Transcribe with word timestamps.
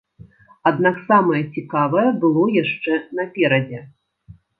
Аднак 0.69 0.95
самае 1.09 1.41
цікавае 1.57 2.05
было 2.23 2.43
яшчэ 2.55 2.97
наперадзе. 3.21 3.83